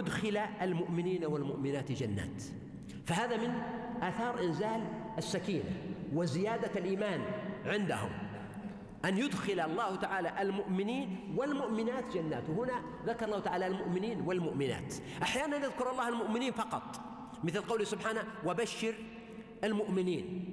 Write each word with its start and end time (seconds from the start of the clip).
ليدخل 0.00 0.36
المؤمنين 0.36 1.24
والمؤمنات 1.24 1.92
جنات. 1.92 2.42
فهذا 3.06 3.36
من 3.36 3.50
آثار 4.02 4.40
إنزال 4.40 4.80
السكينة 5.18 5.70
وزيادة 6.14 6.80
الإيمان 6.80 7.20
عندهم. 7.66 8.10
أن 9.04 9.18
يدخل 9.18 9.60
الله 9.60 9.96
تعالى 9.96 10.42
المؤمنين 10.42 11.34
والمؤمنات 11.36 12.04
جنات. 12.16 12.50
وهنا 12.50 12.82
ذكر 13.06 13.26
الله 13.26 13.38
تعالى 13.38 13.66
المؤمنين 13.66 14.20
والمؤمنات. 14.20 14.94
أحيانا 15.22 15.56
يذكر 15.56 15.90
الله 15.90 16.08
المؤمنين 16.08 16.52
فقط. 16.52 17.00
مثل 17.44 17.60
قوله 17.60 17.84
سبحانه 17.84 18.24
وبشر 18.46 18.94
المؤمنين 19.64 20.44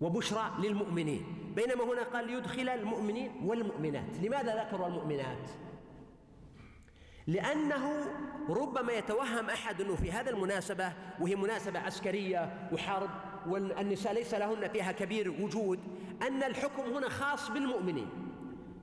وبشرى 0.00 0.50
للمؤمنين. 0.62 1.22
بينما 1.56 1.84
هنا 1.84 2.02
قال 2.02 2.26
ليدخل 2.26 2.68
المؤمنين 2.68 3.30
والمؤمنات. 3.44 4.18
لماذا 4.22 4.64
ذكر 4.64 4.86
المؤمنات؟ 4.86 5.50
لأنه 7.28 8.06
ربما 8.48 8.92
يتوهم 8.92 9.50
أحد 9.50 9.80
أنه 9.80 9.96
في 9.96 10.12
هذا 10.12 10.30
المناسبة 10.30 10.92
وهي 11.20 11.36
مناسبة 11.36 11.78
عسكرية 11.78 12.68
وحرب 12.72 13.10
والنساء 13.46 14.12
ليس 14.12 14.34
لهن 14.34 14.68
فيها 14.68 14.92
كبير 14.92 15.30
وجود 15.30 15.78
أن 16.22 16.42
الحكم 16.42 16.82
هنا 16.82 17.08
خاص 17.08 17.50
بالمؤمنين. 17.50 18.27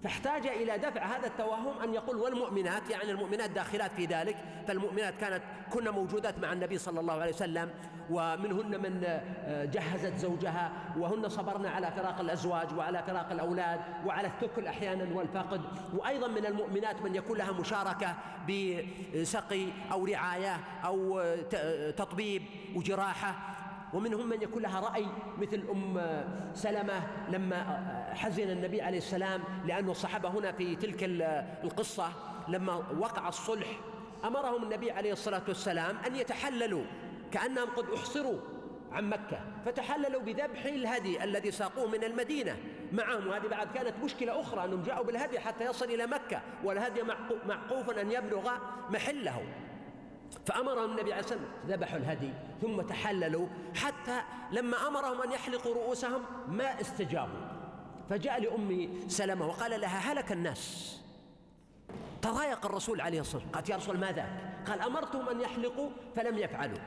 فاحتاج 0.06 0.48
إلى 0.48 0.78
دفع 0.78 1.06
هذا 1.06 1.28
التوهم 1.28 1.82
أن 1.84 1.94
يقول 1.94 2.16
والمؤمنات 2.18 2.90
يعني 2.90 3.12
المؤمنات 3.12 3.50
داخلات 3.50 3.92
في 3.92 4.06
ذلك 4.06 4.38
فالمؤمنات 4.68 5.14
كانت 5.22 5.42
كن 5.74 5.90
موجودات 5.90 6.40
مع 6.40 6.54
النبي 6.54 6.78
صلى 6.78 7.00
الله 7.00 7.14
عليه 7.14 7.34
وسلم 7.34 7.70
ومنهن 8.10 8.82
من 8.82 9.04
آه، 9.06 9.66
جهزت 9.66 10.18
زوجها 10.18 10.72
وهن 10.98 11.30
صبرن 11.30 11.66
على 11.66 11.92
فراق 11.92 12.20
الأزواج 12.20 12.74
وعلى 12.78 13.04
فراق 13.08 13.32
الأولاد 13.32 13.80
وعلى 14.06 14.28
الثكل 14.28 14.68
أحيانا 14.68 15.16
والفقد. 15.16 15.62
وأيضا 15.94 16.28
من 16.28 16.46
المؤمنات 16.46 17.02
من 17.02 17.16
يكون 17.16 17.38
لها 17.38 17.52
مشاركة 17.52 18.16
بسقي 18.50 19.68
أو 19.92 20.06
رعاية 20.06 20.60
أو 20.86 21.20
آه، 21.20 21.92
تطبيب 21.92 22.42
وجراحة. 22.76 23.36
ومنهم 23.96 24.30
من 24.30 24.42
يكون 24.42 24.62
لها 24.62 24.80
رأي 24.80 25.06
مثل 25.38 25.64
أم 25.72 26.02
سلمة 26.54 27.08
لما 27.30 27.64
حزن 28.14 28.50
النبي 28.50 28.82
عليه 28.82 28.98
السلام 28.98 29.44
لأنه 29.66 29.92
الصحابة 29.92 30.30
هنا 30.30 30.52
في 30.52 30.76
تلك 30.76 31.04
القصة 31.64 32.10
لما 32.48 32.74
وقع 33.00 33.28
الصلح 33.28 33.68
أمرهم 34.26 34.64
النبي 34.64 34.92
عليه 34.92 35.12
الصلاة 35.12 35.42
والسلام 35.48 35.98
أن 35.98 36.16
يتحللوا 36.16 36.84
كأنهم 37.32 37.70
قد 37.70 37.90
أحصروا 37.90 38.40
عن 38.92 39.10
مكة 39.10 39.40
فتحللوا 39.66 40.22
بذبح 40.22 40.66
الهدي 40.66 41.24
الذي 41.24 41.52
ساقوه 41.52 41.88
من 41.88 42.04
المدينة 42.04 42.58
معهم. 42.92 43.28
وهذه 43.28 43.48
بعد 43.48 43.68
كانت 43.74 43.94
مشكلة 44.04 44.42
أخرى 44.42 44.66
أنهم 44.66 44.84
جاءوا 44.84 45.06
بالهدي 45.06 45.40
حتى 45.40 45.66
يصل 45.66 45.86
إلى 45.86 46.08
مكة 46.08 46.42
والهدي 46.64 47.02
معقوف 47.46 47.90
أن 47.90 48.12
يبلغ 48.12 48.52
محله. 48.90 49.42
فأمرهم 50.46 50.92
النبي 50.92 51.14
عليه 51.14 51.24
الصلاة 51.24 51.40
والسلام 51.40 51.80
ذبحوا 51.80 51.98
الهدي 51.98 52.34
ثم 52.62 52.82
تحللوا 52.82 53.48
حتى 53.76 54.22
لما 54.52 54.88
أمرهم 54.88 55.22
أن 55.22 55.32
يحلقوا 55.32 55.76
رؤوسهم 55.76 56.22
ما 56.48 56.82
استجابوا. 56.82 57.46
فجاء 58.10 58.42
لأم 58.42 58.90
سلمة 59.08 59.48
وقال 59.48 59.82
لها 59.82 60.12
هلك 60.12 60.32
الناس. 60.32 60.96
تضايق 62.22 62.66
الرسول 62.66 63.02
عليه 63.02 63.20
الصلاة 63.20 63.36
والسلام 63.36 63.56
قالت 63.56 63.70
يا 63.70 63.76
رسول 63.76 63.98
ماذا؟ 63.98 64.26
قال 64.68 64.82
أمرتهم 64.82 65.30
أن 65.30 65.42
يحلقوا 65.42 65.90
فلم 66.16 66.38
يفعلوا. 66.38 66.80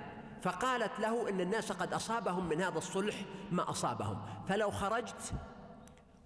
فقالت 0.43 1.01
له 1.01 1.29
إن 1.29 1.41
الناس 1.41 1.73
قد 1.73 1.93
أصابهم 1.93 2.49
من 2.49 2.61
هذا 2.61 2.79
الصلح 2.79 3.15
ما 3.51 3.71
أصابهم. 3.71 4.19
فلو 4.49 4.71
خرجت 4.71 5.33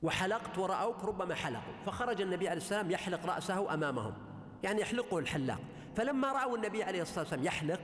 وحلقت 0.03 0.59
ورأوك 0.59 1.05
ربما 1.05 1.35
حلقوا. 1.35 1.73
فخرج 1.87 2.21
النبي 2.21 2.49
عليه 2.49 2.61
السلام 2.61 2.91
يحلق 2.91 3.27
رأسه 3.27 3.75
أمامهم 3.75 4.15
يعني 4.63 4.81
يحلقه 4.81 5.19
الحلاق. 5.19 5.61
فلما 5.97 6.33
رأوا 6.33 6.57
النبي 6.57 6.83
عليه 6.83 7.03
الصلاة 7.03 7.21
والسلام 7.21 7.45
يحلق 7.45 7.81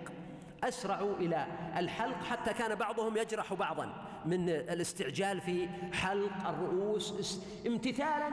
أسرعوا 0.64 1.16
إلى 1.16 1.46
الحلق 1.76 2.24
حتى 2.24 2.52
كان 2.52 2.74
بعضهم 2.74 3.16
يجرح 3.16 3.54
بعضا 3.54 3.92
من 4.26 4.48
الاستعجال 4.48 5.40
في 5.40 5.68
حلق 5.92 6.48
الرؤوس 6.48 7.40
امتثالا. 7.66 8.28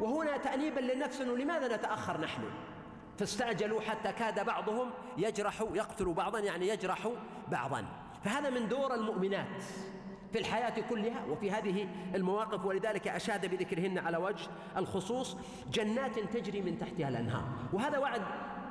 وهنا 0.00 0.36
تأنيبا 0.36 0.80
للنفس 0.80 1.20
أنه 1.20 1.36
لماذا 1.36 1.76
نتأخر 1.76 2.20
نحن؟ 2.20 2.42
فاستعجلوا 3.18 3.80
حتى 3.80 4.12
كاد 4.12 4.46
بعضهم 4.46 4.90
يجرح 5.18 5.64
يقتل 5.74 6.12
بعضا 6.12 6.38
يعني 6.38 6.68
يجرح 6.68 7.08
بعضا. 7.48 7.84
فهذا 8.24 8.50
من 8.50 8.68
دور 8.68 8.94
المؤمنات 8.94 9.62
في 10.32 10.38
الحياة 10.38 10.80
كلها 10.90 11.24
وفي 11.24 11.50
هذه 11.50 11.88
المواقف. 12.14 12.64
ولذلك 12.64 13.08
أشاد 13.08 13.46
بذكرهن 13.46 13.98
على 13.98 14.16
وجه 14.16 14.48
الخصوص 14.76 15.36
جنات 15.72 16.18
تجري 16.18 16.62
من 16.62 16.78
تحتها 16.78 17.08
الأنهار. 17.08 17.44
وهذا 17.72 17.98
وعد 17.98 18.22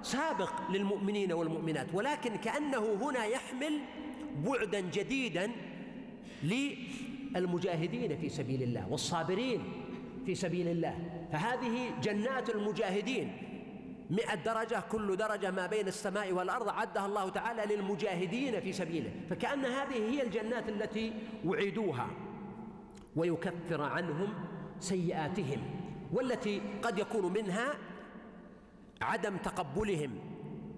سابق 0.03 0.51
للمؤمنين 0.69 1.33
والمؤمنات 1.33 1.87
ولكن 1.93 2.35
كأنه 2.35 2.97
هنا 3.01 3.25
يحمل 3.25 3.79
بعدا 4.45 4.79
جديدا 4.79 5.51
للمجاهدين 6.43 8.17
في 8.17 8.29
سبيل 8.29 8.63
الله 8.63 8.91
والصابرين 8.91 9.61
في 10.25 10.35
سبيل 10.35 10.67
الله. 10.67 10.95
فهذه 11.31 11.99
جنات 12.03 12.49
المجاهدين 12.49 13.31
مئة 14.09 14.35
درجة 14.35 14.83
كل 14.91 15.15
درجة 15.15 15.51
ما 15.51 15.67
بين 15.67 15.87
السماء 15.87 16.31
والأرض 16.31 16.69
عدها 16.69 17.05
الله 17.05 17.29
تعالى 17.29 17.75
للمجاهدين 17.75 18.59
في 18.59 18.73
سبيله. 18.73 19.11
فكأن 19.29 19.65
هذه 19.65 20.09
هي 20.09 20.23
الجنات 20.23 20.69
التي 20.69 21.13
وعدوها 21.45 22.07
ويكفر 23.15 23.81
عنهم 23.81 24.33
سيئاتهم 24.79 25.61
والتي 26.13 26.61
قد 26.81 26.99
يكون 26.99 27.33
منها 27.33 27.73
عدم 29.01 29.37
تقبلهم 29.37 30.11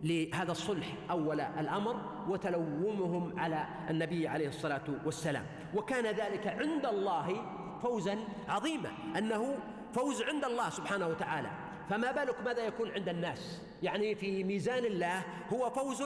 لهذا 0.04 0.52
الصلح 0.52 0.88
أول 1.12 1.42
الأمر 1.42 2.02
وتلومهم 2.30 3.40
على 3.40 3.68
النبي 3.90 4.28
عليه 4.28 4.48
الصلاة 4.48 4.84
والسلام. 5.06 5.46
وكان 5.76 6.06
ذلك 6.06 6.48
عند 6.48 6.86
الله 6.86 7.46
فوزا 7.82 8.18
عظيما 8.48 8.92
أنه 9.18 9.58
فوز 9.94 10.22
عند 10.22 10.46
الله 10.46 10.70
سبحانه 10.70 11.08
وتعالى. 11.08 11.50
فما 11.90 12.12
بالك 12.12 12.36
ماذا 12.46 12.66
يكون 12.66 12.92
عند 12.92 13.10
الناس؟ 13.10 13.62
يعني 13.84 14.16
في 14.16 14.44
ميزان 14.44 14.86
الله 14.86 15.24
هو 15.54 15.70
فوز 15.70 16.04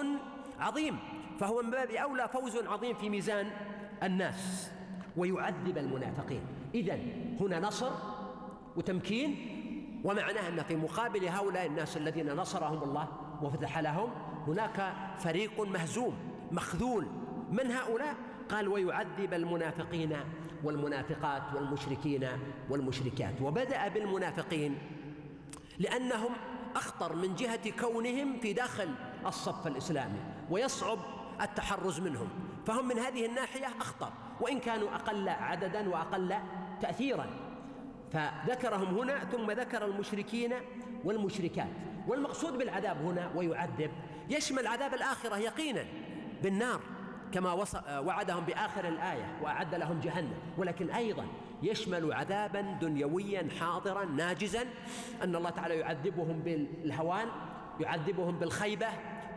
عظيم 0.59 0.99
فهو 1.39 1.61
من 1.61 1.71
باب 1.71 1.91
أولى 1.91 2.27
فوز 2.27 2.57
عظيم 2.57 2.95
في 2.95 3.09
ميزان 3.09 3.51
الناس 4.03 4.71
ويعذب 5.17 5.77
المنافقين. 5.77 6.41
إذا 6.75 6.99
هنا 7.39 7.59
نصر 7.59 7.91
وتمكين 8.75 9.56
ومعناه 10.03 10.49
أن 10.49 10.63
في 10.63 10.75
مقابل 10.75 11.25
هؤلاء 11.27 11.65
الناس 11.65 11.97
الذين 11.97 12.33
نصرهم 12.33 12.83
الله 12.83 13.07
وفتح 13.41 13.79
لهم 13.79 14.09
هناك 14.47 14.93
فريق 15.19 15.61
مهزوم 15.61 16.13
مخذول. 16.51 17.07
من 17.51 17.71
هؤلاء؟ 17.71 18.15
قال 18.49 18.67
ويعذب 18.67 19.33
المنافقين 19.33 20.17
والمنافقات 20.63 21.41
والمشركين 21.55 22.27
والمشركات. 22.69 23.41
وبدأ 23.41 23.87
بالمنافقين 23.87 24.77
لأنهم 25.79 26.31
أخطر 26.75 27.15
من 27.15 27.35
جهة 27.35 27.69
كونهم 27.79 28.39
في 28.39 28.53
داخل 28.53 28.89
الصف 29.25 29.67
الإسلامي 29.67 30.19
ويصعب 30.49 30.99
التحرز 31.41 31.99
منهم. 31.99 32.29
فهم 32.65 32.87
من 32.87 32.99
هذه 32.99 33.25
الناحية 33.25 33.67
أخطر 33.67 34.09
وإن 34.41 34.59
كانوا 34.59 34.95
أقل 34.95 35.29
عددا 35.29 35.89
وأقل 35.89 36.35
تأثيرا. 36.81 37.46
فذكرهم 38.13 38.97
هنا 38.97 39.19
ثم 39.19 39.51
ذكر 39.51 39.85
المشركين 39.85 40.53
والمشركات. 41.03 41.67
والمقصود 42.07 42.57
بالعذاب 42.57 43.05
هنا 43.05 43.31
ويعذب 43.35 43.91
يشمل 44.29 44.67
عذاب 44.67 44.93
الآخرة 44.93 45.37
يقينا 45.37 45.85
بالنار 46.43 46.79
كما 47.33 47.65
وعدهم 47.99 48.43
بآخر 48.43 48.87
الآية 48.87 49.37
وأعد 49.41 49.75
لهم 49.75 49.99
جهنم. 49.99 50.33
ولكن 50.57 50.89
أيضا 50.89 51.25
يشمل 51.63 52.13
عذابا 52.13 52.61
دنيويا 52.61 53.47
حاضرا 53.59 54.05
ناجزا 54.05 54.65
أن 55.23 55.35
الله 55.35 55.49
تعالى 55.49 55.75
يعذبهم 55.75 56.39
بالهوان 56.39 57.27
يعذبهم 57.79 58.39
بالخيبة 58.39 58.87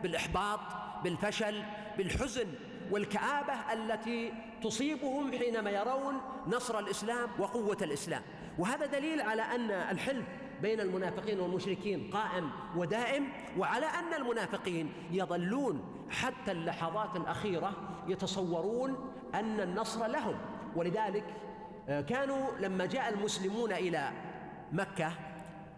بالإحباط 0.03 0.59
بالفشل 1.03 1.63
بالحزن 1.97 2.47
والكآبة 2.91 3.53
التي 3.73 4.33
تصيبهم 4.63 5.31
حينما 5.31 5.69
يرون 5.69 6.21
نصر 6.47 6.79
الإسلام 6.79 7.29
وقوة 7.39 7.77
الإسلام. 7.81 8.21
وهذا 8.61 8.85
دليل 8.85 9.21
على 9.21 9.41
أن 9.41 9.71
الحلف 9.71 10.25
بين 10.61 10.79
المنافقين 10.79 11.39
والمشركين 11.39 12.09
قائم 12.13 12.49
ودائم 12.75 13.27
وعلى 13.57 13.85
أن 13.85 14.13
المنافقين 14.13 14.93
يظلون 15.11 16.05
حتى 16.09 16.51
اللحظات 16.51 17.15
الأخيرة 17.15 17.73
يتصورون 18.07 19.13
أن 19.35 19.59
النصر 19.59 20.07
لهم. 20.07 20.35
ولذلك 20.75 21.23
آه، 21.89 22.01
كانوا 22.01 22.51
لما 22.59 22.85
جاء 22.85 23.13
المسلمون 23.13 23.71
إلى 23.71 24.11
مكة 24.71 25.11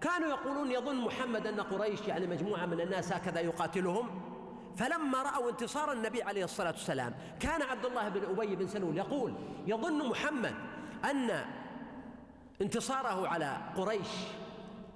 كانوا 0.02 0.28
يقولون 0.28 0.72
يظن 0.72 1.02
محمد 1.02 1.48
أن 1.48 1.60
قريش 1.60 2.02
يعني 2.08 2.28
مجموعة 2.28 2.66
من 2.66 2.82
الناس 2.82 3.14
هكذا 3.14 3.40
يقاتلهم. 3.40 4.22
فلما 4.78 5.22
رأوا 5.22 5.50
انتصار 5.50 5.92
النبي 5.92 6.24
عليه 6.24 6.44
الصلاة 6.44 6.72
والسلام 6.72 7.14
كان 7.40 7.62
عبد 7.62 7.86
الله 7.86 8.10
بن 8.10 8.22
أبي 8.24 8.56
بن 8.56 8.68
سلول 8.68 8.98
يقول 8.98 9.34
يظن 9.68 10.10
محمد 10.10 10.56
أن 11.12 11.46
انتصاره 12.62 13.28
على 13.28 13.58
قريش 13.76 14.08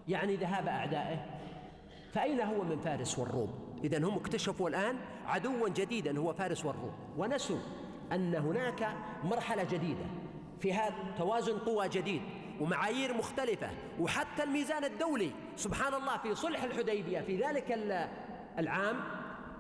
يعني 0.07 0.35
ذهاب 0.35 0.67
أعدائه. 0.67 1.25
فأين 2.13 2.41
هو 2.41 2.63
من 2.63 2.79
فارس 2.79 3.19
والروم؟ 3.19 3.79
إذا 3.83 3.97
هم 3.97 4.15
اكتشفوا 4.15 4.69
الآن 4.69 4.95
عدوا 5.25 5.69
جديدا 5.69 6.19
هو 6.19 6.33
فارس 6.33 6.65
والروم. 6.65 6.93
ونسوا 7.17 7.59
أن 8.11 8.35
هناك 8.35 8.95
مرحلة 9.23 9.63
جديدة 9.63 10.05
في 10.59 10.73
هذا 10.73 10.95
توازن 11.17 11.57
قوى 11.57 11.89
جديد 11.89 12.21
ومعايير 12.59 13.13
مختلفة 13.13 13.69
وحتى 13.99 14.43
الميزان 14.43 14.83
الدولي 14.83 15.31
سبحان 15.55 15.93
الله 15.93 16.17
في 16.17 16.35
صلح 16.35 16.63
الحديبية 16.63 17.21
في 17.21 17.43
ذلك 17.43 17.71
العام 18.59 18.95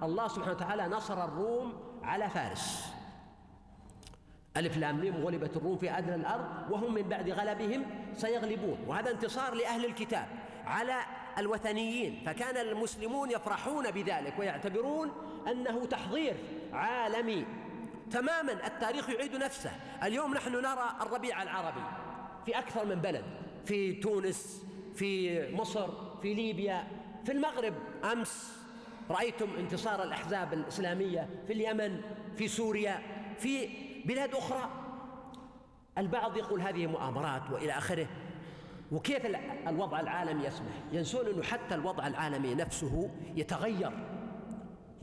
الله 0.03 0.27
سبحانه 0.27 0.51
وتعالى 0.51 0.87
نصر 0.87 1.25
الروم 1.25 1.73
على 2.03 2.29
فارس. 2.29 2.96
ألف 4.57 4.77
لام 4.77 4.99
ميم 4.99 5.15
غلبت 5.15 5.57
الروم 5.57 5.77
في 5.77 5.97
أدنى 5.97 6.15
الأرض 6.15 6.45
وهم 6.69 6.93
من 6.93 7.01
بعد 7.01 7.29
غلبهم 7.29 7.85
سيغلبون. 8.13 8.77
وهذا 8.87 9.11
انتصار 9.11 9.53
لأهل 9.53 9.85
الكتاب 9.85 10.27
على 10.65 10.95
الوثنيين. 11.37 12.23
فكان 12.25 12.57
المسلمون 12.57 13.31
يفرحون 13.31 13.91
بذلك 13.91 14.39
ويعتبرون 14.39 15.11
أنه 15.51 15.85
تحضير 15.85 16.35
عالمي. 16.73 17.45
تماما 18.11 18.67
التاريخ 18.67 19.09
يعيد 19.09 19.35
نفسه. 19.35 19.71
اليوم 20.03 20.33
نحن 20.33 20.51
نرى 20.51 20.95
الربيع 21.01 21.43
العربي 21.43 21.83
في 22.45 22.59
أكثر 22.59 22.85
من 22.85 22.95
بلد 22.95 23.23
في 23.65 23.93
تونس 23.93 24.65
في 24.95 25.41
مصر 25.55 25.87
في 26.21 26.33
ليبيا 26.33 26.87
في 27.25 27.31
المغرب. 27.31 27.73
أمس 28.11 28.57
رأيتم 29.09 29.47
انتصار 29.59 30.03
الأحزاب 30.03 30.53
الإسلامية 30.53 31.29
في 31.47 31.53
اليمن 31.53 32.01
في 32.37 32.47
سوريا 32.47 32.99
في 33.39 33.69
بلاد 34.07 34.35
أخرى. 34.35 34.69
البعض 35.97 36.37
يقول 36.37 36.61
هذه 36.61 36.87
مؤامرات 36.87 37.51
وإلى 37.51 37.71
آخره. 37.71 38.07
وكيف 38.91 39.25
الوضع 39.67 39.99
العالمي 39.99 40.45
يسمح؟ 40.45 40.73
ينسون 40.91 41.25
أنه 41.27 41.43
حتى 41.43 41.75
الوضع 41.75 42.07
العالمي 42.07 42.55
نفسه 42.55 43.09
يتغير. 43.35 43.91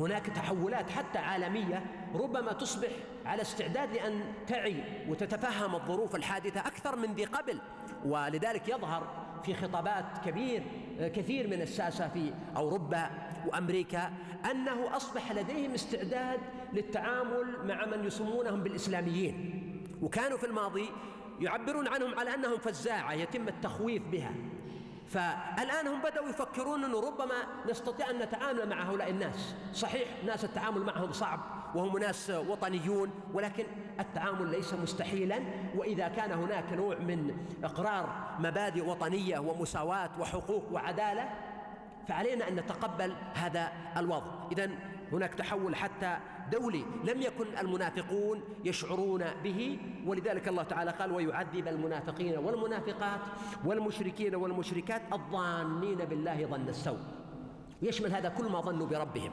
هناك 0.00 0.26
تحولات 0.26 0.90
حتى 0.90 1.18
عالمية 1.18 1.84
ربما 2.14 2.52
تصبح 2.52 2.88
على 3.26 3.42
استعداد 3.42 3.92
لأن 3.92 4.34
تعي 4.46 5.08
وتتفهم 5.08 5.74
الظروف 5.74 6.16
الحادثة 6.16 6.60
أكثر 6.60 6.96
من 6.96 7.14
ذي 7.14 7.24
قبل. 7.24 7.60
ولذلك 8.04 8.68
يظهر 8.68 9.24
في 9.44 9.55
خطابات 9.55 10.05
كبير 10.25 10.62
كثير 10.99 11.46
من 11.46 11.62
الساسة 11.62 12.08
في 12.08 12.32
أوروبا 12.56 13.11
وأمريكا 13.46 14.12
أنه 14.50 14.96
أصبح 14.96 15.32
لديهم 15.32 15.75
استعداد 15.75 16.41
للتعامل 16.73 17.67
مع 17.67 17.87
من 17.87 18.05
يسمونهم 18.05 18.62
بالإسلاميين. 18.62 19.61
وكانوا 20.02 20.38
في 20.38 20.46
الماضي 20.46 20.88
يعبرون 21.41 21.88
عنهم 21.88 22.19
على 22.19 22.35
أنهم 22.35 22.58
فزاعة 22.58 23.12
يتم 23.12 23.49
التخويف 23.49 24.02
بها. 24.12 24.32
فالآن 25.08 25.87
هم 25.87 26.02
بدأوا 26.02 26.29
يفكرون 26.29 26.85
أنه 26.85 27.00
ربما 27.00 27.35
نستطيع 27.70 28.11
أن 28.11 28.19
نتعامل 28.19 28.69
مع 28.69 28.82
هؤلاء 28.82 29.11
الناس. 29.11 29.55
صحيح 29.73 30.08
ناس 30.26 30.44
التعامل 30.44 30.81
معهم 30.81 31.12
صعب 31.12 31.63
وهم 31.75 31.99
ناس 31.99 32.31
وطنيون 32.31 33.11
ولكن 33.35 33.65
التعامل 34.00 34.50
ليس 34.50 34.75
مستحيلا. 34.75 35.41
وإذا 35.76 36.09
كان 36.09 36.32
هناك 36.32 36.73
نوع 36.73 36.99
من 36.99 37.37
إقرار 37.65 38.37
مبادئ 38.38 38.88
وطنية 38.88 39.38
ومساواة 39.38 40.11
وحقوق 40.21 40.73
وعدالة 40.73 41.29
فعلينا 42.09 42.49
أن 42.49 42.55
نتقبل 42.55 43.15
هذا 43.35 43.73
الوضع. 43.97 44.49
إذا 44.53 44.71
هناك 45.12 45.35
تحول 45.35 45.76
حتى 45.76 46.17
دولي 46.53 46.85
لم 47.05 47.23
يكن 47.23 47.47
المنافقون 47.61 48.41
يشعرون 48.65 49.25
به. 49.44 49.79
ولذلك 50.06 50.49
الله 50.49 50.62
تعالى 50.62 50.91
قال 50.91 51.12
ويعذب 51.12 51.69
المنافقين 51.69 52.38
والمنافقات 52.38 53.21
والمشركين 53.65 54.35
والمشركات 54.35 55.03
الظانين 55.12 55.99
بالله 55.99 56.47
ظن 56.47 56.69
السوء. 56.69 56.99
يشمل 57.82 58.15
هذا 58.15 58.29
كل 58.29 58.44
ما 58.44 58.61
ظنوا 58.61 58.87
بربهم. 58.87 59.32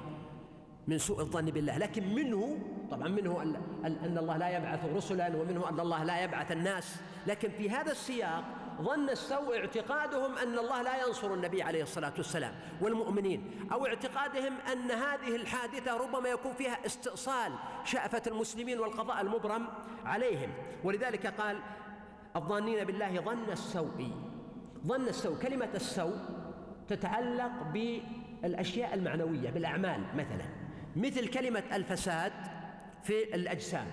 من 0.88 0.98
سوء 0.98 1.20
الظن 1.20 1.46
بالله. 1.46 1.78
لكن 1.78 2.16
منه 2.16 2.60
طبعا 2.92 3.08
منه 3.08 3.42
أن 3.86 4.18
الله 4.18 4.38
لا 4.38 4.58
يبعث 4.58 4.86
رسلا 4.96 5.36
ومنه 5.36 5.70
أن 5.70 5.80
الله 5.80 6.04
لا 6.04 6.24
يبعث 6.24 6.52
الناس. 6.52 7.02
لكن 7.28 7.50
في 7.50 7.70
هذا 7.70 7.92
السياق 7.92 8.44
ظن 8.82 9.10
السوء 9.10 9.58
اعتقادهم 9.58 10.38
أن 10.38 10.60
الله 10.60 10.82
لا 10.82 11.08
ينصر 11.08 11.34
النبي 11.34 11.64
عليه 11.64 11.84
الصلاة 11.84 12.14
والسلام 12.18 12.54
والمؤمنين 12.82 13.52
أو 13.72 13.86
اعتقادهم 13.86 14.54
أن 14.72 14.92
هذه 14.92 15.36
الحادثة 15.36 15.98
ربما 15.98 16.30
يكون 16.30 16.54
فيها 16.54 16.86
استئصال 16.86 17.52
شأفة 17.86 18.22
المسلمين 18.28 18.80
والقضاء 18.80 19.22
المبرم 19.22 19.68
عليهم. 20.06 20.50
ولذلك 20.84 21.28
قال 21.28 21.60
الظانين 22.36 22.84
بالله 22.84 23.22
ظن 23.22 23.52
السوء. 23.52 24.12
ظن 24.88 25.08
السوء 25.08 25.38
كلمة 25.38 25.70
السوء 25.76 26.18
تتعلق 26.88 27.52
بالأشياء 27.74 28.94
المعنوية 28.94 29.50
بالأعمال 29.50 30.04
مثلا. 30.16 30.61
مثل 30.96 31.28
كلمة 31.28 31.64
الفساد 31.74 32.32
في 33.04 33.36
الأجسام. 33.36 33.86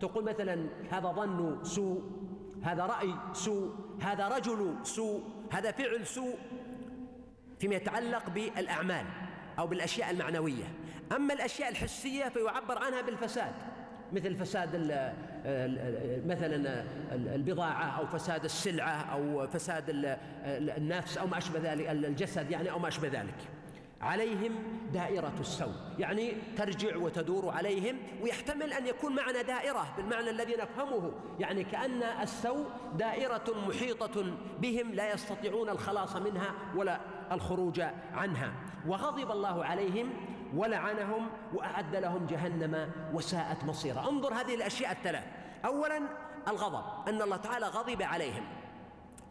تقول 0.00 0.24
مثلا 0.24 0.66
هذا 0.90 1.08
ظن 1.08 1.64
سوء 1.64 2.02
هذا 2.62 2.86
رأي 2.86 3.14
سوء 3.32 3.74
هذا 4.02 4.28
رجل 4.28 4.74
سوء 4.82 5.22
هذا 5.52 5.70
فعل 5.70 6.06
سوء 6.06 6.34
فيما 7.58 7.74
يتعلق 7.74 8.30
بالأعمال 8.30 9.06
أو 9.58 9.66
بالأشياء 9.66 10.10
المعنوية. 10.10 10.64
أما 11.16 11.34
الأشياء 11.34 11.68
الحسية 11.68 12.28
فيعبر 12.28 12.78
عنها 12.78 13.02
بالفساد 13.02 13.52
مثل 14.12 14.36
فساد 14.36 14.76
مثلا 16.26 16.84
البضاعة 17.12 17.98
أو 17.98 18.06
فساد 18.06 18.44
السلعة 18.44 19.12
أو 19.12 19.46
فساد 19.46 19.84
النفس 20.76 21.18
أو 21.18 21.26
ما 21.26 21.38
أشبه 21.38 21.72
ذلك 21.72 21.88
الجسد 21.88 22.50
يعني 22.50 22.70
أو 22.70 22.78
ما 22.78 22.88
أشبه 22.88 23.08
ذلك. 23.08 23.34
عليهم 24.00 24.52
دائرة 24.92 25.32
السوء. 25.40 25.74
يعني 25.98 26.32
ترجع 26.56 26.96
وتدور 26.96 27.50
عليهم 27.50 27.98
ويحتمل 28.22 28.72
أن 28.72 28.86
يكون 28.86 29.16
معنى 29.16 29.42
دائرة 29.42 29.86
بالمعنى 29.96 30.30
الذي 30.30 30.56
نفهمه. 30.56 31.12
يعني 31.40 31.64
كأن 31.64 32.02
السوء 32.02 32.66
دائرة 32.98 33.44
محيطة 33.68 34.24
بهم 34.58 34.94
لا 34.94 35.12
يستطيعون 35.12 35.68
الخلاص 35.68 36.16
منها 36.16 36.54
ولا 36.76 37.00
الخروج 37.32 37.80
عنها. 38.14 38.52
وغضب 38.86 39.30
الله 39.30 39.64
عليهم 39.64 40.10
ولعنهم 40.54 41.28
وأعد 41.54 41.96
لهم 41.96 42.26
جهنم 42.26 42.90
وساءت 43.12 43.64
مصيرا 43.64 44.08
انظر 44.08 44.34
هذه 44.34 44.54
الأشياء 44.54 44.92
الثلاث. 44.92 45.24
أولا 45.64 46.00
الغضب 46.48 47.08
أن 47.08 47.22
الله 47.22 47.36
تعالى 47.36 47.66
غضب 47.66 48.02
عليهم. 48.02 48.44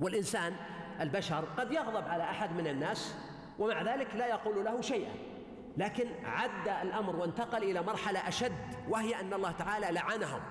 والإنسان 0.02 0.56
البشر 1.02 1.46
قد 1.58 1.72
يغضب 1.72 2.08
على 2.08 2.24
أحد 2.24 2.56
من 2.56 2.68
الناس 2.68 3.16
ومع 3.60 3.82
ذلك 3.82 4.16
لا 4.16 4.28
يقول 4.28 4.66
له 4.66 4.82
شيئا. 4.82 5.14
لكن 5.78 6.08
عد 6.26 6.88
الأمر 6.88 7.16
وانتقل 7.16 7.64
إلى 7.64 7.82
مرحلة 7.82 8.28
أشد 8.28 8.56
وهي 8.90 9.20
أن 9.20 9.34
الله 9.34 9.52
تعالى 9.52 9.88
لعنهم. 9.92 10.42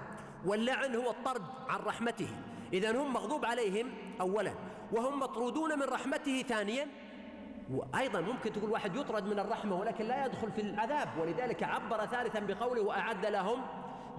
واللعن 0.47 0.97
هو 0.97 1.11
الطرد 1.11 1.43
عن 1.69 1.81
رحمته. 1.81 2.29
اذا 2.73 3.03
هم 3.03 3.13
مغضوب 3.13 3.45
عليهم 3.45 3.91
اولا 4.21 4.53
وهم 4.93 5.21
مطرودون 5.21 5.79
من 5.79 5.83
رحمته 5.83 6.43
ثانيا. 6.43 6.87
وأيضا 7.71 8.21
ممكن 8.21 8.53
تقول 8.53 8.71
واحد 8.71 8.97
يطرد 8.97 9.27
من 9.27 9.39
الرحمة 9.39 9.81
ولكن 9.81 10.05
لا 10.05 10.27
يدخل 10.27 10.53
في 10.53 10.61
العذاب. 10.61 11.09
ولذلك 11.21 11.63
عبر 11.63 12.07
ثالثا 12.07 12.41
بقوله 12.41 12.83
وأعد 12.83 13.27
لهم 13.27 13.63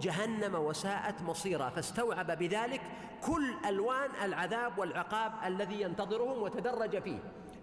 جهنم 0.02 0.56
وساءت 0.56 1.22
مصيرا. 1.22 1.70
فاستوعب 1.70 2.32
بذلك 2.32 2.82
كل 3.26 3.54
ألوان 3.66 4.10
العذاب 4.24 4.80
والعقاب 4.80 5.34
الذي 5.46 5.82
ينتظرهم 5.82 6.42
وتدرج 6.42 7.00
فيه. 7.00 7.20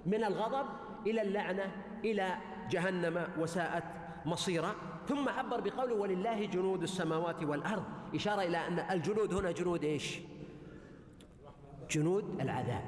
من 0.07 0.25
الغضب 0.25 0.67
إلى 1.07 1.23
اللعنة 1.23 1.73
إلى 2.05 2.37
جهنم 2.71 3.27
وساءت 3.39 3.85
مصيرا. 4.27 4.75
ثم 5.09 5.29
عبر 5.29 5.61
بقوله 5.61 5.95
ولله 5.95 6.45
جنود 6.47 6.83
السماوات 6.83 7.43
والأرض. 7.43 7.85
إشارة 8.15 8.43
إلى 8.43 8.67
أن 8.67 8.79
الجنود 8.79 9.35
هنا 9.35 9.51
جنود 9.53 9.85
إيش؟ 9.85 10.19
جنود 11.91 12.41
العذاب 12.41 12.85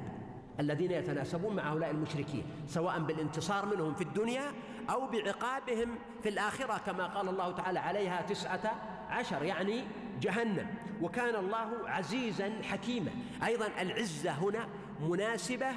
الذين 0.59 0.91
يتناسبون 0.91 1.55
مع 1.55 1.71
هؤلاء 1.71 1.91
المشركين 1.91 2.43
سواء 2.67 2.99
بالانتصار 2.99 3.65
منهم 3.65 3.93
في 3.93 4.03
الدنيا 4.03 4.51
أو 4.89 5.07
بعقابهم 5.07 5.95
في 6.23 6.29
الآخرة 6.29 6.77
كما 6.85 7.05
قال 7.07 7.29
الله 7.29 7.51
تعالى 7.51 7.79
عليها 7.79 8.21
تسعة 8.21 8.75
عشر 9.09 9.43
يعني 9.43 9.83
جهنم. 10.21 10.67
وكان 11.01 11.35
الله 11.35 11.89
عزيزا 11.89 12.51
حكيما. 12.63 13.11
أيضا 13.45 13.67
العزة 13.81 14.31
هنا 14.31 14.67
مناسبة 15.01 15.67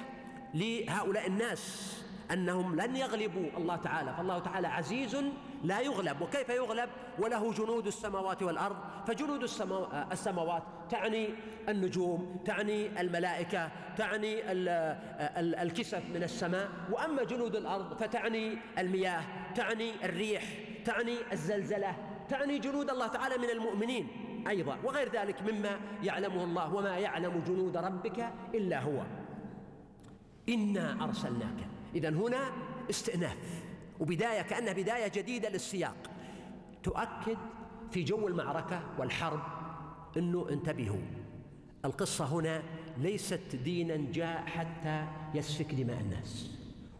لهؤلاء 0.54 1.26
الناس. 1.26 1.94
أنهم 2.32 2.76
لن 2.76 2.96
يغلبوا 2.96 3.46
الله 3.56 3.76
تعالى 3.76 4.14
فالله 4.14 4.38
تعالى 4.38 4.68
عزيز 4.68 5.16
لا 5.64 5.80
يغلب. 5.80 6.20
وكيف 6.20 6.48
يغلب؟ 6.48 6.88
وله 7.18 7.52
جنود 7.52 7.86
السماوات 7.86 8.42
والأرض. 8.42 8.76
فجنود 9.06 9.42
السماوات 10.12 10.62
تعني 10.90 11.28
النجوم 11.68 12.40
تعني 12.44 13.00
الملائكة 13.00 13.70
تعني 13.96 14.52
الكسف 15.62 16.02
من 16.14 16.22
السماء. 16.22 16.68
وأما 16.90 17.24
جنود 17.24 17.56
الأرض 17.56 17.94
فتعني 17.94 18.58
المياه 18.78 19.22
تعني 19.54 20.04
الريح 20.04 20.44
تعني 20.84 21.16
الزلزلة 21.32 21.96
تعني 22.28 22.58
جنود 22.58 22.90
الله 22.90 23.06
تعالى 23.06 23.38
من 23.38 23.50
المؤمنين 23.50 24.08
أيضا. 24.48 24.78
وغير 24.84 25.12
ذلك 25.12 25.42
مما 25.42 25.78
يعلمه 26.02 26.44
الله 26.44 26.74
وما 26.74 26.98
يعلم 26.98 27.42
جنود 27.46 27.76
ربك 27.76 28.32
إلا 28.54 28.80
هو. 28.80 29.02
إنا 30.48 31.04
أرسلناك 31.04 31.68
إذا 31.94 32.08
هنا 32.08 32.50
استئناف 32.90 33.62
وبداية 34.00 34.42
كأنها 34.42 34.72
بداية 34.72 35.08
جديدة 35.08 35.48
للسياق. 35.48 35.96
تؤكد 36.82 37.38
في 37.90 38.02
جو 38.04 38.28
المعركة 38.28 38.82
والحرب 38.98 39.40
أنه 40.16 40.46
انتبهوا. 40.50 41.00
القصة 41.84 42.24
هنا 42.24 42.62
ليست 42.98 43.56
دينا 43.64 44.12
جاء 44.12 44.46
حتى 44.46 45.06
يسفك 45.34 45.74
دماء 45.74 46.00
الناس 46.00 46.50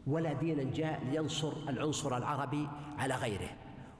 ولا 0.06 0.32
دينا 0.32 0.62
جاء 0.62 1.02
لينصر 1.10 1.52
العنصر 1.68 2.16
العربي 2.16 2.68
على 2.98 3.14
غيره 3.14 3.50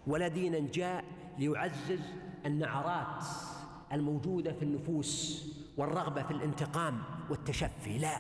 ولا 0.07 0.29
دينا 0.29 0.59
جاء 0.73 1.05
ليعزز 1.39 2.01
النعرات 2.47 3.25
الموجودة 3.93 4.53
في 4.53 4.63
النفوس 4.63 5.45
والرغبة 5.77 6.23
في 6.23 6.31
الانتقام 6.31 7.03
والتشفي 7.31 7.99
لا 7.99 8.17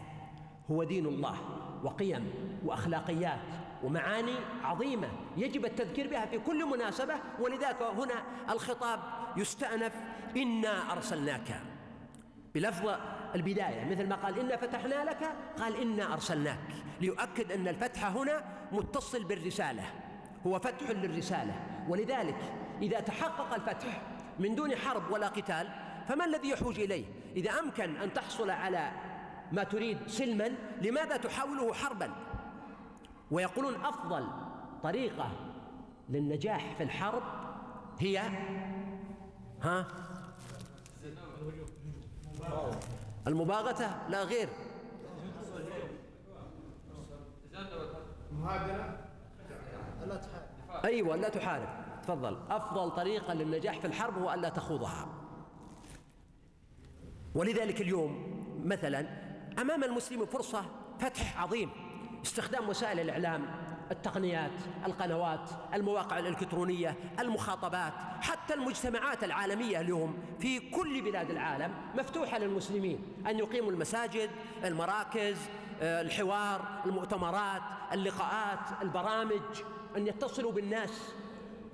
هو 0.70 0.84
دين 0.84 1.06
الله. 1.06 1.36
وقيم 1.84 2.30
وأخلاقيات 2.64 3.40
ومعاني 3.84 4.34
عظيمة 4.64 5.08
يجب 5.36 5.64
التذكير 5.64 6.08
بها 6.10 6.26
في 6.26 6.38
كل 6.38 6.66
مناسبة 6.66 7.14
ولذلك 7.40 7.82
هنا 7.82 8.22
الخطاب 8.50 9.00
يستأنف 9.36 9.92
إنا 10.36 10.92
أرسلناك. 10.92 11.60
بلفظ 12.54 12.90
البداية 13.34 13.84
مثل 13.90 14.08
ما 14.08 14.16
قال 14.16 14.38
إنا 14.38 14.56
فتحنا 14.56 15.04
لك. 15.04 15.32
قال 15.58 15.76
إنا 15.76 16.12
أرسلناك. 16.12 16.58
ليؤكد 17.00 17.52
أن 17.52 17.68
الفتح 17.68 18.04
هنا 18.04 18.44
متصل 18.72 19.24
بالرسالة 19.24 19.82
هو 20.46 20.58
فتح 20.58 20.90
للرسالة. 20.90 21.54
ولذلك 21.88 22.52
إذا 22.82 23.00
تحقق 23.00 23.54
الفتح 23.54 24.02
من 24.38 24.54
دون 24.54 24.76
حرب 24.76 25.10
ولا 25.10 25.28
قتال 25.28 25.68
فما 26.08 26.24
الذي 26.24 26.48
يحوج 26.48 26.80
إليه؟ 26.80 27.04
إذا 27.36 27.50
أمكن 27.50 27.96
أن 27.96 28.12
تحصل 28.12 28.50
على 28.50 28.90
ما 29.52 29.64
تريد 29.64 29.98
سلما 30.06 30.48
لماذا 30.82 31.16
تحاوله 31.16 31.72
حربا؟ 31.72 32.10
ويقولون 33.30 33.74
أفضل 33.74 34.26
طريقة 34.82 35.30
للنجاح 36.08 36.74
في 36.76 36.82
الحرب 36.82 37.22
هي 37.98 38.18
ها؟ 39.62 39.86
المباغتة؟ 43.26 44.08
لا 44.08 44.22
غير. 44.22 44.48
أيوه 50.84 51.16
لا 51.16 51.28
تحارب. 51.28 51.68
تفضل. 52.02 52.38
أفضل 52.50 52.90
طريقة 52.90 53.34
للنجاح 53.34 53.80
في 53.80 53.86
الحرب 53.86 54.18
هو 54.18 54.34
الا 54.34 54.48
تخوضها. 54.48 55.08
ولذلك 57.34 57.80
اليوم 57.80 58.44
مثلا 58.64 59.27
أمام 59.60 59.84
المسلم 59.84 60.26
فرصة 60.26 60.64
فتح 61.00 61.40
عظيم. 61.42 61.70
استخدام 62.24 62.68
وسائل 62.68 63.00
الإعلام 63.00 63.46
التقنيات 63.90 64.50
القنوات 64.86 65.50
المواقع 65.74 66.18
الإلكترونية 66.18 66.96
المخاطبات 67.20 67.92
حتى 68.20 68.54
المجتمعات 68.54 69.24
العالمية 69.24 69.80
اليوم 69.80 70.18
في 70.40 70.70
كل 70.70 71.02
بلاد 71.02 71.30
العالم 71.30 71.74
مفتوحة 71.94 72.38
للمسلمين. 72.38 72.98
أن 73.26 73.38
يقيموا 73.38 73.70
المساجد 73.70 74.30
المراكز 74.64 75.36
آه، 75.82 76.00
الحوار 76.00 76.82
المؤتمرات 76.86 77.62
اللقاءات 77.92 78.82
البرامج 78.82 79.42
أن 79.96 80.06
يتصلوا 80.06 80.52
بالناس. 80.52 81.12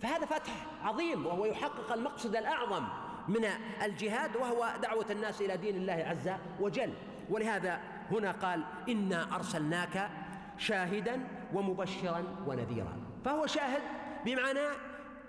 فهذا 0.02 0.26
فتح 0.26 0.66
عظيم 0.84 1.26
وهو 1.26 1.44
يحقق 1.44 1.92
المقصد 1.92 2.36
الأعظم 2.36 2.84
من 3.28 3.44
الجهاد 3.82 4.36
وهو 4.36 4.72
دعوة 4.82 5.06
الناس 5.10 5.40
إلى 5.40 5.56
دين 5.56 5.76
الله 5.76 5.92
عز 5.92 6.30
وجل. 6.60 6.92
ولهذا 7.30 7.80
هنا 8.10 8.32
قال 8.32 8.64
إنا 8.88 9.36
أرسلناك 9.36 10.10
شاهدا 10.58 11.20
ومبشرا 11.54 12.24
ونذيرا. 12.46 12.96
فهو 13.24 13.46
شاهد 13.46 13.82
بمعنى 14.24 14.66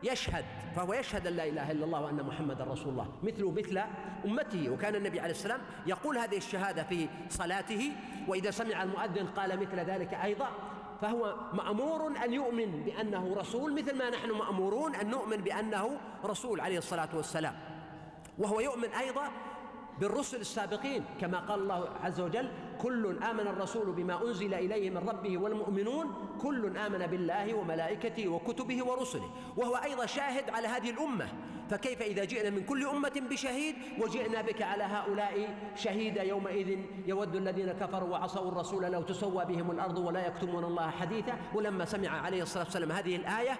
يشهد 0.04 0.46
فهو 0.76 0.94
يشهد 0.94 1.28
أن 1.28 1.34
لا 1.34 1.44
إله 1.44 1.72
إلا 1.72 1.86
الله 1.86 2.02
وأن 2.02 2.24
محمدا 2.24 2.64
رسول 2.64 2.90
الله 2.90 3.08
مثله 3.24 3.52
مثل 3.52 3.82
أمته. 4.26 4.70
وكان 4.70 4.96
النبي 4.96 5.20
عليه 5.20 5.32
السلام 5.32 5.60
يقول 5.88 6.18
هذه 6.18 6.38
الشهادة 6.38 6.84
في 6.84 7.10
صلاته 7.30 7.92
وإذا 8.28 8.52
سمع 8.52 8.84
المؤذن 8.84 9.28
قال 9.28 9.60
مثل 9.60 9.80
ذلك 9.80 10.14
أيضا. 10.14 10.50
فهو 11.02 11.36
مأمور 11.54 12.08
أن 12.26 12.34
يؤمن 12.34 12.84
بأنه 12.84 13.36
رسول 13.38 13.74
مثل 13.74 13.98
ما 13.98 14.10
نحن 14.10 14.32
مأمورون 14.32 14.96
أن 14.96 15.10
نؤمن 15.10 15.38
بأنه 15.38 15.98
رسول 16.26 16.62
عليه 16.62 16.78
الصلاة 16.78 17.10
والسلام. 17.14 17.56
وهو 18.38 18.60
يؤمن 18.60 18.90
أيضا 18.90 19.32
بالرسل 20.00 20.42
السابقين. 20.42 21.04
كما 21.22 21.40
قال 21.40 21.60
الله 21.60 21.90
عز 22.04 22.20
وجل 22.22 22.50
كل 22.82 23.24
آمن 23.24 23.48
الرسول 23.48 23.92
بما 23.92 24.28
أنزل 24.28 24.54
إليه 24.54 24.90
من 24.90 25.10
ربه 25.10 25.38
والمؤمنون 25.38 26.38
كل 26.42 26.78
آمن 26.78 27.08
بالله 27.08 27.54
وملائكته 27.54 28.28
وكتبه 28.28 28.86
ورسله. 28.86 29.30
وهو 29.58 29.76
أيضا 29.76 30.06
شاهد 30.06 30.50
على 30.50 30.68
هذه 30.68 30.90
الأمة. 30.90 31.28
فكيف 31.70 32.02
إذا 32.02 32.26
جئنا 32.26 32.50
من 32.50 32.64
كل 32.64 32.86
أمة 32.88 33.22
بشهيد 33.32 33.76
وجئنا 34.00 34.42
بك 34.42 34.62
على 34.62 34.84
هؤلاء 34.84 35.56
شهيدا 35.76 36.24
يومئذ 36.24 36.80
يود 37.06 37.36
الذين 37.36 37.72
كفروا 37.72 38.10
وعصوا 38.10 38.52
الرسول 38.52 38.84
لو 38.84 39.02
تسوى 39.02 39.46
بهم 39.46 39.72
الأرض 39.72 39.98
ولا 39.98 40.28
يكتمون 40.28 40.64
الله 40.64 40.90
حديثا. 40.90 41.34
ولما 41.54 41.86
سمع 41.86 42.10
عليه 42.10 42.42
الصلاة 42.42 42.64
والسلام 42.64 42.92
هذه 42.92 43.16
الآية 43.16 43.60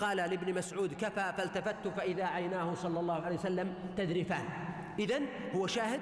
قال 0.00 0.16
لابن 0.16 0.54
مسعود 0.54 0.94
كفى 0.94 1.32
فالتفت 1.36 1.88
فإذا 1.88 2.24
عيناه 2.24 2.74
صلى 2.74 3.00
الله 3.00 3.14
عليه 3.14 3.36
وسلم 3.36 3.74
تذرفان. 3.96 4.73
إذن 4.98 5.26
هو 5.54 5.66
شاهد 5.66 6.00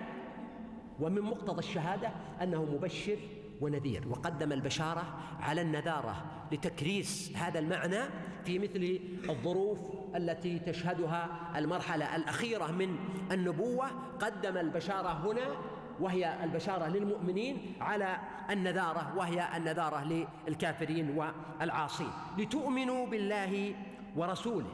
ومن 1.00 1.22
مقتضى 1.22 1.58
الشهادة 1.58 2.10
أنه 2.42 2.64
مبشر 2.64 3.18
ونذير 3.60 4.08
وقدم 4.08 4.52
البشارة 4.52 5.18
على 5.40 5.60
النذارة 5.60 6.24
لتكريس 6.52 7.32
هذا 7.36 7.58
المعنى 7.58 8.00
في 8.44 8.58
مثل 8.58 9.00
الظروف 9.30 9.78
التي 10.16 10.58
تشهدها 10.58 11.28
المرحلة 11.56 12.16
الأخيرة 12.16 12.72
من 12.72 12.96
النبوة. 13.32 13.86
قدم 14.20 14.56
البشارة 14.56 15.08
هنا 15.08 15.56
وهي 16.00 16.44
البشارة 16.44 16.88
للمؤمنين 16.88 17.74
على 17.80 18.16
النذارة 18.50 19.12
وهي 19.16 19.56
النذارة 19.56 20.26
للكافرين 20.48 21.18
والعاصين. 21.60 22.10
لتؤمنوا 22.38 23.06
بالله 23.06 23.74
ورسوله. 24.16 24.70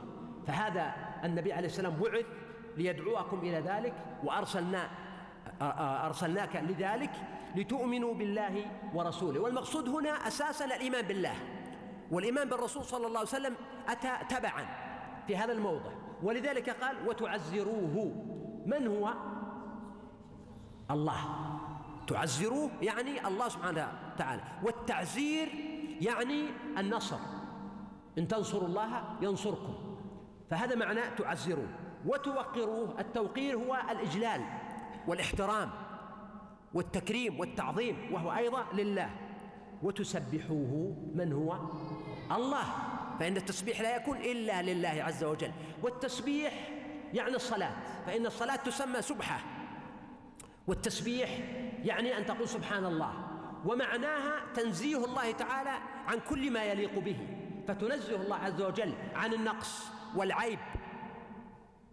فهذا 0.47 0.95
النبي 1.25 1.53
عليه 1.53 1.67
السلام 1.67 1.93
بعث 1.95 2.25
ليدعوكم 2.79 3.39
إلى 3.39 3.61
ذلك 3.61 3.95
وأرسلنا 4.25 4.89
أرسلناك 6.07 6.57
لذلك 6.57 7.11
لتؤمنوا 7.57 8.15
بالله 8.15 8.67
ورسوله. 8.95 9.41
والمقصود 9.41 9.89
هنا 9.89 10.11
أساسا 10.11 10.65
الإيمان 10.65 11.05
بالله. 11.07 11.35
والإيمان 12.11 12.49
بالرسول 12.49 12.85
صلى 12.85 13.07
الله 13.07 13.19
عليه 13.19 13.29
وسلم 13.29 13.55
أتى 13.89 14.13
تبعا 14.29 14.65
في 15.27 15.37
هذا 15.37 15.53
الموضع. 15.53 15.91
ولذلك 16.23 16.71
قال 16.71 17.09
وتعزروه. 17.09 18.13
من 18.67 18.87
هو؟ 18.87 19.15
الله. 20.91 21.21
تعزروه 22.07 22.71
يعني 22.83 23.27
الله 23.27 23.49
سبحانه 23.49 23.89
وتعالى. 24.15 24.43
والتعزير 24.63 25.49
يعني 26.01 26.47
النصر. 26.79 27.19
إن 28.19 28.29
تنصروا 28.29 28.69
الله 28.69 29.05
ينصركم. 29.23 29.75
فهذا 30.51 30.75
معنى 30.75 31.01
تعزروه. 31.19 31.69
وتوقروه. 32.07 33.01
التوقير 33.01 33.57
هو 33.57 33.79
الإجلال 33.91 34.41
والاحترام 35.07 35.71
والتكريم 36.75 37.41
والتعظيم 37.41 37.97
وهو 38.13 38.33
أيضا 38.33 38.65
لله. 38.73 39.11
وتسبحوه 39.83 40.97
من 41.15 41.33
هو؟ 41.33 41.59
الله. 42.37 42.65
فإن 43.21 43.37
التسبيح 43.37 43.81
لا 43.81 43.97
يكون 43.97 44.17
إلا 44.17 44.63
لله 44.63 45.03
عز 45.03 45.25
وجل. 45.25 45.53
والتسبيح 45.83 46.69
يعني 47.15 47.37
الصلاة. 47.37 47.73
فإن 48.07 48.27
الصلاة 48.27 48.57
تسمى 48.57 49.03
سبحة. 49.03 49.41
والتسبيح 50.67 51.39
يعني 51.85 52.19
أن 52.19 52.27
تقول 52.27 52.49
سبحان 52.49 52.85
الله. 52.85 53.13
ومعناها 53.67 54.33
تنزيه 54.55 55.05
الله 55.05 55.33
تعالى 55.33 55.79
عن 56.07 56.19
كل 56.29 56.51
ما 56.51 56.65
يليق 56.65 56.99
به. 56.99 57.17
فتنزه 57.69 58.17
الله 58.17 58.37
عز 58.37 58.63
وجل 58.63 58.93
عن 59.15 59.35
النقص 59.35 59.87
والعيب 60.17 60.59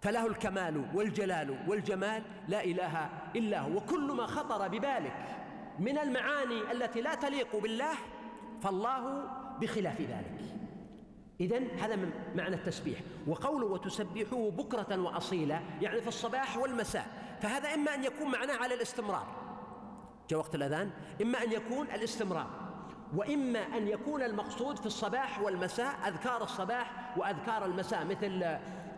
فله 0.06 0.28
الكمال 0.28 0.86
والجلال 0.94 1.58
والجمال 1.68 2.24
لا 2.48 2.64
إله 2.64 3.10
إلا 3.36 3.62
هو. 3.62 3.78
وكل 3.78 4.12
ما 4.12 4.26
خطر 4.26 4.68
ببالك 4.68 5.26
من 5.80 5.98
المعاني 5.98 6.72
التي 6.72 7.02
لا 7.02 7.16
تليق 7.16 7.56
بالله 7.56 7.96
فالله 8.62 9.24
بخلاف 9.62 10.02
ذلك. 10.02 10.42
إذن 11.42 11.68
هذا 11.80 11.96
من 11.96 12.12
معنى 12.36 12.56
التسبيح. 12.56 13.00
وقوله 13.28 13.66
وتسبحوه 13.66 14.52
بكرة 14.52 15.02
وأصيلا 15.02 15.60
يعني 15.82 16.02
في 16.02 16.08
الصباح 16.08 16.58
والمساء. 16.58 17.08
فهذا 17.42 17.74
إما 17.74 17.96
أن 17.96 18.04
يكون 18.04 18.32
معناه 18.32 18.56
على 18.56 18.74
الاستمرار. 18.74 19.28
جاء 20.30 20.40
وقت 20.40 20.56
الأذان. 20.56 20.92
إما 21.22 21.44
أن 21.44 21.52
يكون 21.52 21.88
الاستمرار. 21.88 22.48
وإما 23.16 23.60
أن 23.60 23.88
يكون 23.88 24.24
المقصود 24.24 24.78
في 24.78 24.86
الصباح 24.86 25.42
والمساء 25.42 25.96
أذكار 26.08 26.44
الصباح 26.44 27.14
وأذكار 27.18 27.66
المساء 27.66 28.06
مثل 28.06 28.44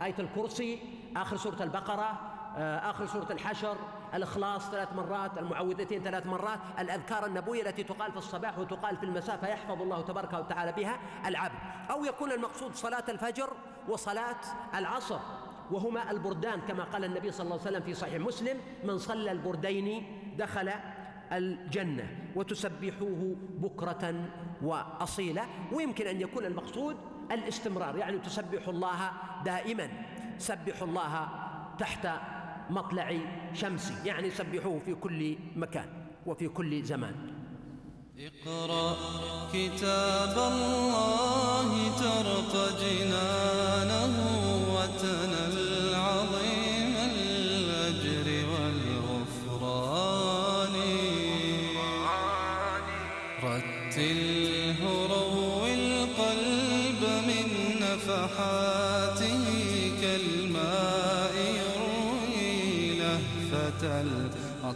آية 0.02 0.16
الكرسي 0.20 0.97
آخر 1.16 1.38
سورة 1.38 1.64
البقرة 1.64 2.20
آه، 2.58 2.90
آخر 2.90 3.06
سورة 3.06 3.28
الحشر 3.32 3.78
الإخلاص 4.14 4.70
ثلاث 4.70 4.94
مرات 4.94 5.38
المعوذتين 5.38 6.04
ثلاث 6.04 6.26
مرات 6.26 6.60
الأذكار 6.80 7.26
النبوية 7.26 7.62
التي 7.62 7.84
تقال 7.84 8.12
في 8.12 8.18
الصباح 8.18 8.60
وتقال 8.60 8.98
في 8.98 9.04
المساء 9.04 9.38
فيحفظ 9.38 9.82
الله 9.82 10.02
تبارك 10.02 10.34
وتعالى 10.34 10.72
بها 10.72 11.00
العبد. 11.26 11.56
أو 11.92 12.06
يكون 12.06 12.32
المقصود 12.32 12.76
صلاة 12.76 13.04
الفجر 13.10 13.50
وصلاة 13.90 14.36
العصر 14.76 15.20
وهما 15.72 16.12
البردان 16.12 16.62
كما 16.62 16.84
قال 16.84 17.06
النبي 17.06 17.32
صلى 17.32 17.44
الله 17.44 17.60
عليه 17.60 17.70
وسلم 17.70 17.82
في 17.82 17.94
صحيح 17.94 18.22
مسلم 18.22 18.58
من 18.84 18.98
صلى 18.98 19.32
البردين 19.32 20.04
دخل 20.38 20.72
الجنة 21.32 22.18
وتسبحوه 22.36 23.36
بكرة 23.50 24.16
وأصيلا. 24.62 25.46
ويمكن 25.72 26.08
أن 26.08 26.22
يكون 26.22 26.46
المقصود 26.46 26.98
الاستمرار 27.32 27.98
يعني 27.98 28.18
تسبح 28.18 28.68
الله 28.68 29.12
دائما. 29.46 29.90
سبحوا 30.40 30.88
الله 30.88 31.30
تحت 31.80 32.08
مطلع 32.70 33.20
شمس. 33.54 33.94
يعني 34.06 34.30
سبحوه 34.32 34.80
في 34.86 34.94
كل 34.96 35.38
مكان 35.56 35.90
وفي 36.26 36.48
كل 36.48 36.84
زمان. 36.84 37.16
اقرأ 38.18 38.98
كتاب 39.54 40.36
الله 40.52 41.70
ترق 42.02 42.54
جنانه 42.82 44.16
وتنل 44.74 45.57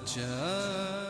كالماء 0.06 0.16
يروي 0.16 0.18
لهفة 0.18 0.22
العطشان 0.22 1.01